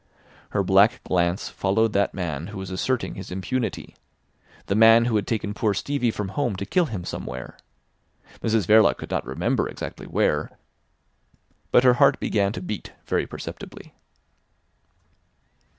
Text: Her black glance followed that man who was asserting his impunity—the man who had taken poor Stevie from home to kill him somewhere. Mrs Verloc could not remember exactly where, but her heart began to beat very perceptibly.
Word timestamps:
Her 0.49 0.63
black 0.63 1.03
glance 1.03 1.47
followed 1.49 1.93
that 1.93 2.15
man 2.15 2.47
who 2.47 2.57
was 2.57 2.71
asserting 2.71 3.13
his 3.13 3.29
impunity—the 3.29 4.73
man 4.75 5.05
who 5.05 5.15
had 5.15 5.27
taken 5.27 5.53
poor 5.53 5.75
Stevie 5.75 6.09
from 6.09 6.29
home 6.29 6.55
to 6.55 6.65
kill 6.65 6.85
him 6.87 7.05
somewhere. 7.05 7.55
Mrs 8.39 8.65
Verloc 8.65 8.97
could 8.97 9.11
not 9.11 9.27
remember 9.27 9.69
exactly 9.69 10.07
where, 10.07 10.57
but 11.71 11.83
her 11.83 11.93
heart 12.01 12.19
began 12.19 12.51
to 12.53 12.63
beat 12.63 12.93
very 13.05 13.27
perceptibly. 13.27 13.93